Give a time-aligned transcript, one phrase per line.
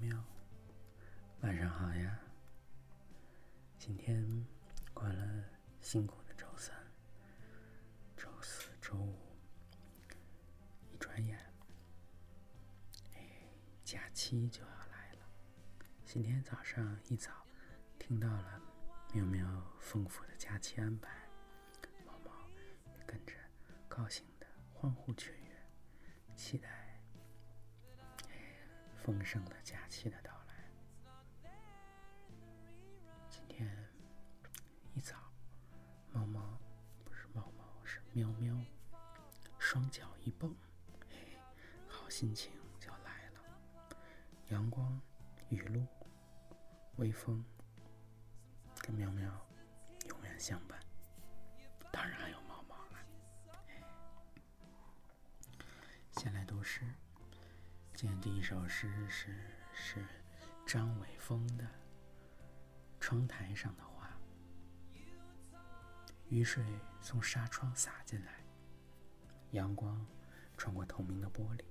[0.00, 0.16] 喵，
[1.40, 2.20] 晚上好呀！
[3.78, 4.46] 今天
[4.94, 5.44] 过了
[5.80, 6.72] 辛苦的周三、
[8.16, 9.18] 周四周五，
[10.92, 11.36] 一转眼，
[13.14, 13.20] 哎，
[13.84, 15.18] 假期就要来了。
[16.04, 17.32] 今天早上一早，
[17.98, 18.62] 听到了
[19.12, 19.46] 喵喵
[19.80, 21.28] 丰富的假期安排，
[22.06, 22.30] 猫猫
[22.96, 23.34] 也跟着
[23.88, 26.87] 高兴的欢呼雀跃，期待。
[29.08, 31.50] 丰盛的假期的到来。
[33.30, 33.66] 今天
[34.92, 35.16] 一早，
[36.12, 36.60] 猫猫
[37.06, 38.54] 不是猫猫，是喵喵，
[39.58, 40.54] 双脚一蹦，
[41.08, 41.38] 嘿，
[41.88, 43.40] 好心情就来了。
[44.48, 45.00] 阳光、
[45.48, 45.86] 雨露、
[46.96, 47.42] 微风，
[48.82, 49.32] 跟喵喵
[50.10, 50.78] 永远相伴。
[51.90, 52.98] 当然还有猫猫了。
[56.10, 56.84] 先来读诗。
[57.98, 59.34] 今天第一首诗是
[59.72, 60.06] 是
[60.64, 61.64] 张伟峰的
[63.00, 64.08] 《窗台上的花》。
[66.28, 66.64] 雨水
[67.02, 68.34] 从纱窗洒进来，
[69.50, 70.06] 阳光
[70.56, 71.64] 穿过透明的玻璃。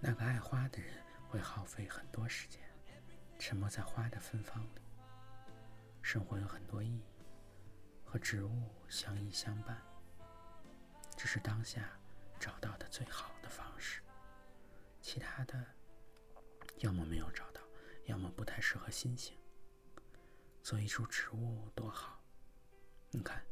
[0.00, 0.94] 那个爱花的人
[1.28, 2.62] 会耗费很多时间，
[3.38, 4.80] 沉默在花的芬芳里。
[6.00, 7.04] 生活有很多意义，
[8.02, 9.76] 和植物相依相伴，
[11.18, 11.86] 这是当下
[12.38, 14.00] 找到的最好的方式。
[15.12, 15.66] 其他的，
[16.78, 17.60] 要么没有找到，
[18.04, 19.36] 要么不太适合心情。
[20.62, 22.22] 做一株植物多好，
[23.10, 23.44] 你看，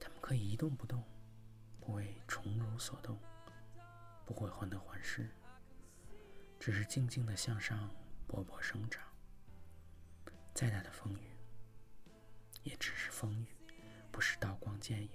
[0.00, 1.04] 它们可以一动不动，
[1.78, 3.20] 不为宠辱所动，
[4.24, 5.28] 不会患得患失，
[6.58, 7.94] 只是静静的向上
[8.26, 9.06] 勃勃生长。
[10.54, 11.36] 再大的风雨，
[12.62, 13.46] 也只是风雨，
[14.10, 15.10] 不是刀光剑影。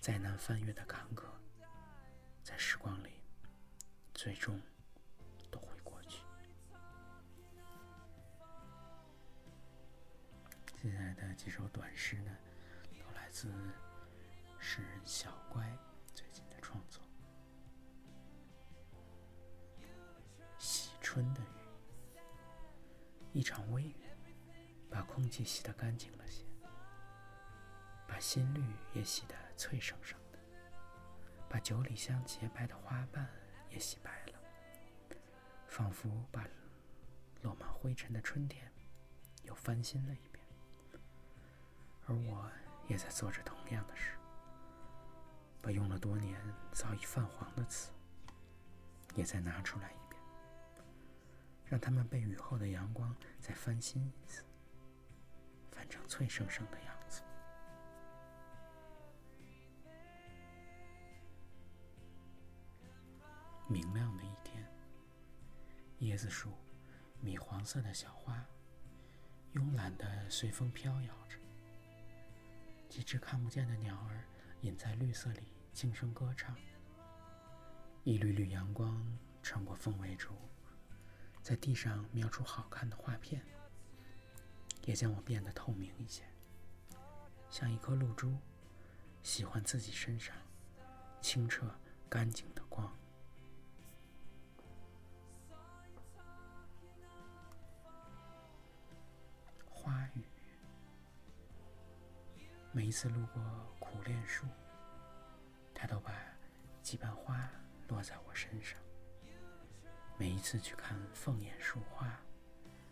[0.00, 1.24] 再难翻越的坎坷，
[2.42, 3.19] 在时光里。
[4.22, 4.60] 最终
[5.50, 6.22] 都会过去。
[10.76, 12.36] 接下来的几首短诗呢，
[12.98, 13.50] 都来自
[14.58, 15.66] 诗人小乖
[16.12, 17.02] 最近的创作。
[20.58, 22.20] 洗春的雨，
[23.32, 24.04] 一场微雨，
[24.90, 26.44] 把空气洗得干净了些，
[28.06, 30.38] 把新绿也洗得翠生生的，
[31.48, 33.26] 把九里香洁白的花瓣。
[33.70, 34.38] 也洗白了，
[35.66, 36.44] 仿佛把
[37.42, 38.70] 落满灰尘的春天
[39.44, 40.44] 又翻新了一遍。
[42.06, 42.50] 而我
[42.88, 44.16] 也在做着同样的事，
[45.62, 46.40] 把用了多年
[46.72, 47.90] 早已泛黄的词，
[49.14, 50.20] 也再拿出来一遍，
[51.66, 54.42] 让它们被雨后的阳光再翻新一次，
[55.70, 56.99] 翻成翠生生的样子。
[63.70, 64.66] 明亮的一天，
[66.00, 66.52] 椰子树，
[67.20, 68.44] 米黄色的小花，
[69.54, 71.38] 慵懒地随风飘摇着。
[72.88, 74.24] 几只看不见的鸟儿
[74.62, 76.56] 隐在绿色里轻声歌唱。
[78.02, 79.00] 一缕缕阳光
[79.40, 80.34] 穿过凤尾竹，
[81.40, 83.40] 在地上描出好看的画片，
[84.84, 86.24] 也将我变得透明一些，
[87.48, 88.36] 像一颗露珠，
[89.22, 90.34] 喜欢自己身上
[91.20, 91.72] 清澈
[92.08, 92.64] 干净的
[102.72, 103.42] 每一次路过
[103.80, 104.46] 苦楝树，
[105.74, 106.12] 它都把
[106.80, 107.50] 几瓣花
[107.88, 108.78] 落在我身上；
[110.16, 112.16] 每一次去看凤眼树花，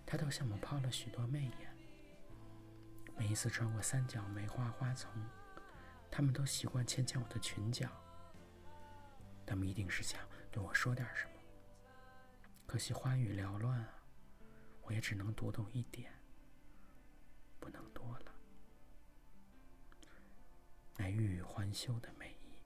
[0.04, 1.68] 它都向我抛了许多媚眼；
[3.16, 5.12] 每一次穿过三角梅花花丛，
[6.10, 7.88] 它们都习惯牵牵我的裙角。
[9.46, 11.32] 它们一定是想对我说点什么，
[12.66, 13.88] 可惜花语缭乱啊，
[14.82, 16.12] 我也只能读懂一点，
[17.60, 17.88] 不能
[21.18, 22.60] 欲还休的美意。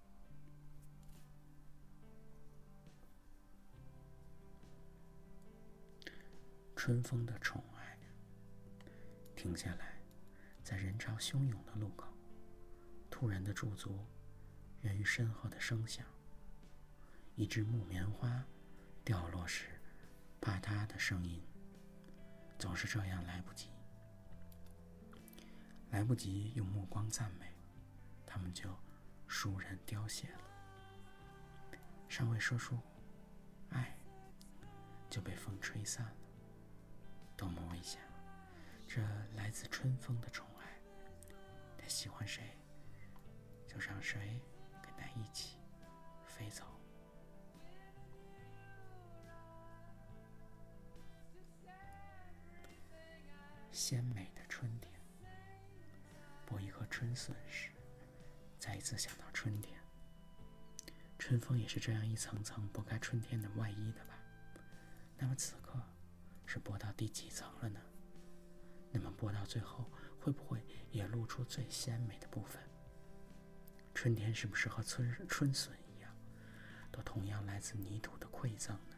[6.77, 7.97] 春风的宠爱，
[9.35, 9.99] 停下来，
[10.63, 12.13] 在人潮汹涌的路口，
[13.11, 13.99] 突然的驻足，
[14.83, 16.05] 源于身后的声响。
[17.35, 18.45] 一只木棉花
[19.03, 19.81] 掉落时，
[20.41, 21.43] 啪嗒的声音，
[22.59, 23.69] 总是这样来不及，
[25.91, 27.52] 来不及用目光赞美。
[28.53, 28.71] 就
[29.29, 30.41] 倏然凋谢了。
[32.09, 32.79] 尚未说出
[33.71, 33.97] “爱”，
[35.09, 36.13] 就被风吹散了。
[37.37, 38.01] 多么危险！
[38.87, 39.01] 这
[39.35, 40.67] 来自春风的宠爱，
[41.79, 42.57] 他喜欢谁，
[43.67, 44.39] 就让谁
[44.83, 45.59] 跟他一起
[46.27, 46.67] 飞走。
[53.71, 54.93] 鲜美的春天，
[56.47, 57.71] 剥一颗春笋时，
[58.63, 59.77] 再一次想到春天。
[61.19, 64.17] 春风也是这样一层层剥开春天的外衣的吧？
[65.19, 65.83] 那么此刻
[66.47, 67.81] 是剥到第几层了呢？
[68.93, 72.63] 那么剥到最后，会不会也露出最鲜美的部分？
[73.97, 76.17] 春天是不是和春春笋一样，
[76.93, 78.97] 都同样来自泥土的馈赠呢？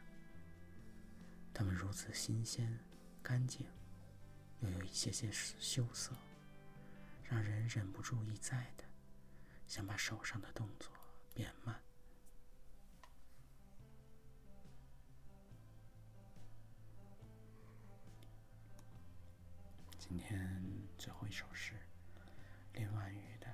[1.55, 2.79] 它们如此新鲜、
[3.23, 3.67] 干净，
[4.61, 6.15] 又有一些些羞涩，
[7.23, 8.84] 让人忍不住一再的
[9.67, 10.93] 想把手上的动作
[11.35, 11.81] 变慢。
[19.99, 20.63] 今天
[20.97, 21.73] 最后一首诗，
[22.75, 23.47] 林婉瑜的《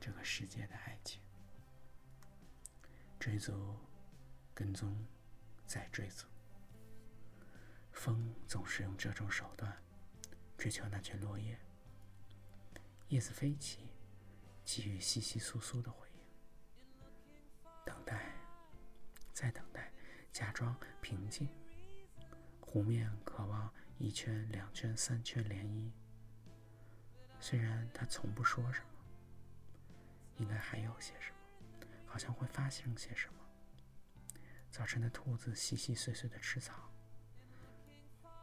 [0.00, 1.22] 这个世界的爱情》，
[3.18, 3.78] 追逐、
[4.52, 5.06] 跟踪、
[5.66, 6.26] 再追逐。
[7.92, 9.82] 风总是用这种手段
[10.58, 11.58] 追求那群落叶，
[13.08, 13.88] 叶子飞起，
[14.70, 16.20] 给予稀稀疏疏的回应。
[17.86, 18.34] 等待，
[19.32, 19.90] 再等待，
[20.30, 21.48] 假装平静。
[22.60, 23.72] 湖面渴望。
[23.96, 25.90] 一圈、两圈、三圈涟漪。
[27.40, 28.86] 虽然他从不说什么，
[30.36, 33.40] 应该还有些什么，好像会发生些什么。
[34.70, 36.92] 早晨的兔子细细碎碎的吃草，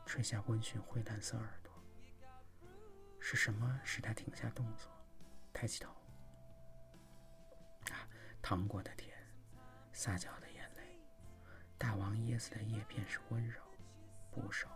[0.05, 1.71] 垂下温驯灰蓝色耳朵。
[3.21, 4.91] 是什么使他停下动作，
[5.53, 5.94] 抬起头？
[8.47, 9.11] 糖果的甜，
[9.91, 10.99] 撒娇的眼泪，
[11.79, 13.59] 大王椰子的叶片是温柔，
[14.29, 14.69] 不熟。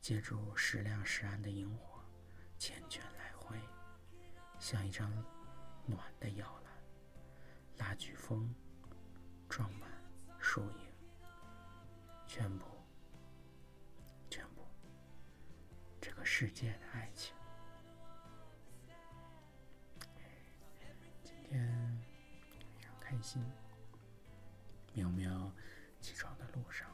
[0.00, 2.02] 借助时亮时暗的萤火，
[2.58, 3.58] 缱绻来回，
[4.58, 5.12] 像一张
[5.84, 6.72] 暖的摇篮，
[7.76, 8.54] 拉飓风，
[9.46, 9.90] 装满
[10.38, 10.90] 树影，
[12.26, 12.64] 全部，
[14.30, 14.66] 全部，
[16.00, 17.34] 这个世界的爱情。
[23.22, 23.42] 心，
[24.92, 25.52] 喵喵
[26.00, 26.88] 起床的路上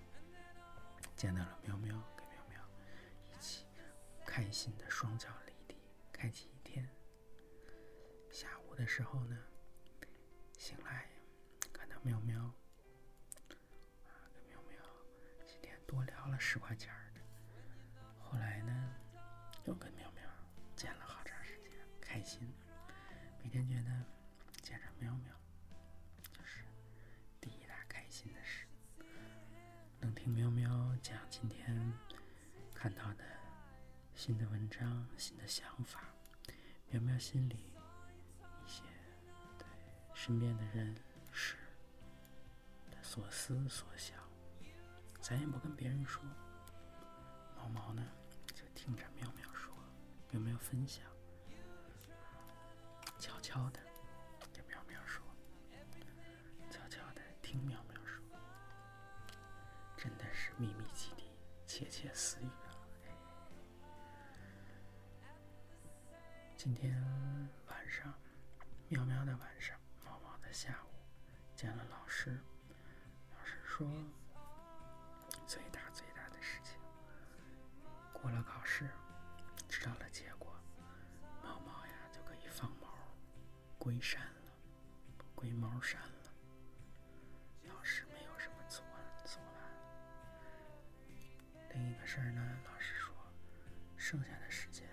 [1.17, 1.97] 见到了喵喵。
[2.15, 2.61] 跟喵喵
[3.25, 3.65] 一起
[4.27, 5.77] 开心的双脚离地，
[6.13, 6.87] 开启一天。
[8.31, 9.37] 下午的时候呢，
[10.59, 11.09] 醒来
[11.73, 14.79] 看到喵喵，啊，跟喵喵
[15.47, 17.21] 今天多聊了十块钱的。
[18.21, 18.95] 后来呢，
[19.65, 20.23] 又跟喵喵
[20.77, 22.53] 见了好长时间，开心。
[23.43, 23.98] 每天觉得
[30.29, 31.93] 喵喵讲今天
[32.75, 33.25] 看到的。
[34.15, 36.03] 新的文章，新的想法，
[36.91, 38.83] 喵喵心里一些
[39.57, 39.65] 对
[40.13, 40.93] 身边的人
[41.31, 41.55] 事
[42.91, 44.19] 的所思所想，
[45.21, 46.21] 咱也不跟别人说。
[47.57, 48.05] 毛毛呢，
[48.49, 49.73] 就听着喵喵说，
[50.33, 51.05] 喵喵分享，
[53.21, 53.79] 悄悄的
[66.71, 66.93] 今天
[67.67, 68.13] 晚上，
[68.91, 70.89] 喵喵的晚上，猫猫的下午，
[71.57, 72.39] 见了老师。
[73.39, 73.89] 老师说，
[75.47, 76.79] 最大最大的事情，
[78.13, 78.87] 过了考试，
[79.67, 80.55] 知道了结果，
[81.43, 82.87] 猫猫呀就可以放猫，
[83.79, 84.53] 归山了，
[85.35, 86.31] 归猫山了。
[87.63, 89.65] 老师没有什么阻拦阻拦。
[91.71, 93.15] 另一个事儿呢，老师说，
[93.97, 94.87] 剩下的时间。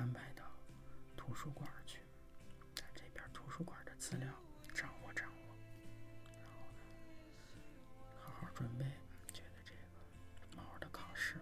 [0.00, 0.42] 安排到
[1.14, 1.98] 图书馆去，
[2.74, 4.32] 在这边图书馆的资料
[4.72, 5.54] 掌握掌握，
[6.40, 6.80] 然后呢，
[8.18, 8.86] 好好准备。
[9.30, 11.36] 觉得这个毛的考试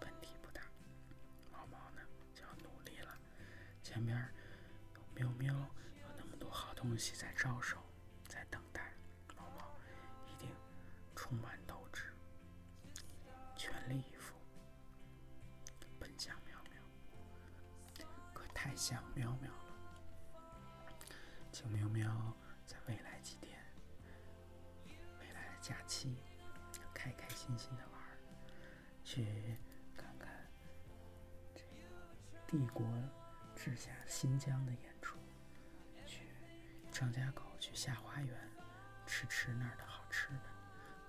[0.00, 0.62] 问题不大，
[1.52, 2.00] 毛毛呢
[2.32, 3.14] 就要努力了。
[3.82, 4.16] 前面
[4.94, 7.76] 有喵喵，有那么多好东西在招手，
[8.26, 8.94] 在等待，
[9.36, 9.76] 毛毛
[10.26, 10.48] 一定
[11.14, 11.57] 充满
[18.88, 19.74] 想喵喵了，
[21.52, 22.10] 请喵喵
[22.64, 23.62] 在未来几天、
[25.20, 26.22] 未来的假期，
[26.94, 28.00] 开开心心的玩，
[29.04, 29.58] 去
[29.94, 30.26] 看看
[31.54, 31.76] 这个
[32.46, 32.86] 帝国
[33.54, 35.18] 治下新疆的演出，
[36.06, 36.22] 去
[36.90, 38.50] 张家口去下花园
[39.04, 40.44] 吃吃那儿的好吃的。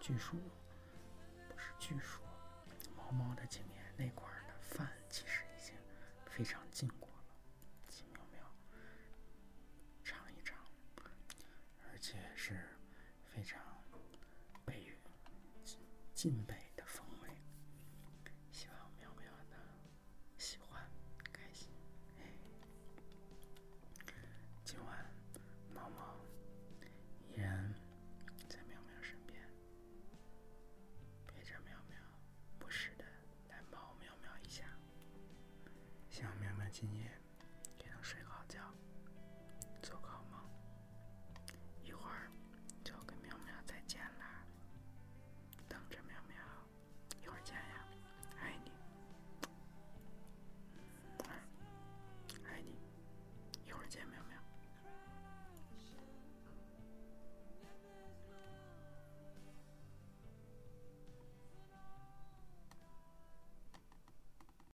[0.02, 0.38] 据说
[1.48, 2.22] 不是据说，
[2.98, 5.74] 猫猫的经验那块儿的饭其实已经
[6.26, 6.90] 非常进